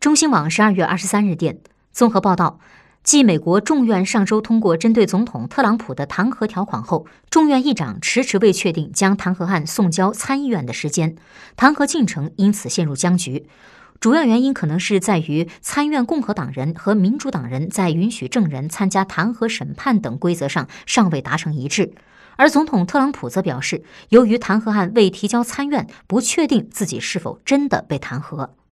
[0.00, 1.58] 中新网十二月二十三日电
[1.90, 2.60] 综合报道
[3.02, 11.16] 继美国众院上周通过针对总统特朗普的弹劾条款后众院议长迟迟未确定将弹劾案送交参议院的时间
[11.56, 13.48] 弹劾进程因此陷入僵局。
[13.98, 21.92] 主要原因可能是在于参院共和党人和民主党人在允许证人参加弹劾审判等规则上尚未达成一致
[22.36, 28.50] 而总统特朗普则表示由于弹劾案未提交参院不确定自己是否真的被弹劾。